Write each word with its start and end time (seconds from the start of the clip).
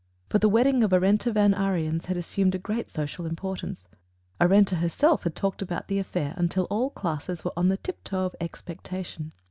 For 0.29 0.39
the 0.39 0.49
wedding 0.49 0.83
of 0.83 0.89
Arenta 0.93 1.31
Van 1.31 1.53
Ariens 1.53 2.05
had 2.05 2.17
assumed 2.17 2.55
a 2.55 2.57
great 2.57 2.89
social 2.89 3.27
importance. 3.27 3.85
Arenta 4.41 4.77
herself 4.77 5.25
had 5.25 5.35
talked 5.35 5.61
about 5.61 5.89
the 5.89 5.99
affair 5.99 6.33
until 6.37 6.63
all 6.71 6.89
classes 6.89 7.45
were 7.45 7.53
on 7.55 7.69
the 7.69 7.77
tiptoe 7.77 8.25
of 8.25 8.35
expectation. 8.41 9.31